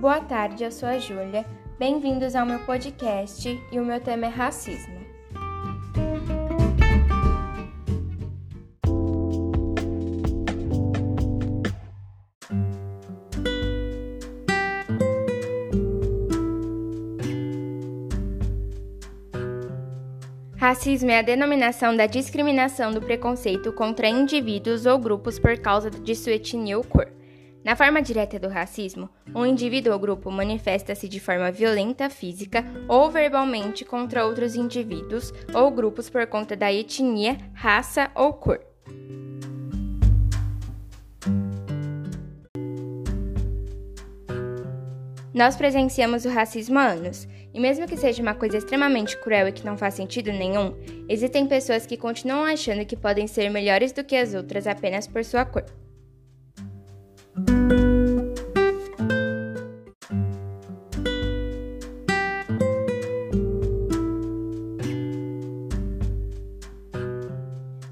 [0.00, 1.44] Boa tarde, eu sou a Júlia.
[1.76, 4.96] Bem-vindos ao meu podcast e o meu tema é racismo.
[20.56, 26.14] Racismo é a denominação da discriminação do preconceito contra indivíduos ou grupos por causa de
[26.14, 27.17] sua etnia ou cor.
[27.68, 33.10] Na forma direta do racismo, um indivíduo ou grupo manifesta-se de forma violenta física ou
[33.10, 38.58] verbalmente contra outros indivíduos ou grupos por conta da etnia, raça ou cor.
[45.34, 49.52] Nós presenciamos o racismo há anos, e mesmo que seja uma coisa extremamente cruel e
[49.52, 50.74] que não faz sentido nenhum,
[51.06, 55.22] existem pessoas que continuam achando que podem ser melhores do que as outras apenas por
[55.22, 55.66] sua cor.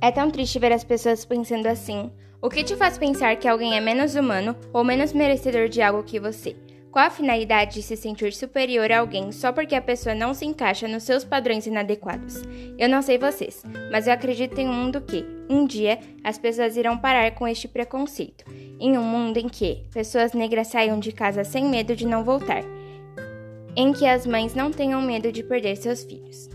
[0.00, 2.10] É tão triste ver as pessoas pensando assim.
[2.40, 6.02] O que te faz pensar que alguém é menos humano ou menos merecedor de algo
[6.02, 6.56] que você?
[6.90, 10.46] Qual a finalidade de se sentir superior a alguém só porque a pessoa não se
[10.46, 12.42] encaixa nos seus padrões inadequados?
[12.78, 16.76] Eu não sei vocês, mas eu acredito em um mundo que, um dia, as pessoas
[16.76, 18.44] irão parar com este preconceito.
[18.80, 22.62] Em um mundo em que pessoas negras saiam de casa sem medo de não voltar.
[23.76, 26.48] Em que as mães não tenham medo de perder seus filhos.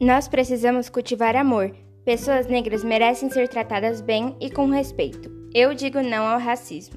[0.00, 1.74] Nós precisamos cultivar amor.
[2.04, 5.28] Pessoas negras merecem ser tratadas bem e com respeito.
[5.52, 6.96] Eu digo não ao racismo.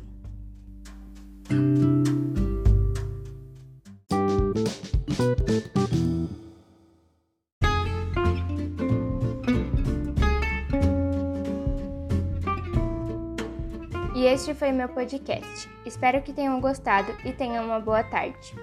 [14.16, 15.68] E este foi meu podcast.
[15.84, 18.54] Espero que tenham gostado e tenham uma boa tarde.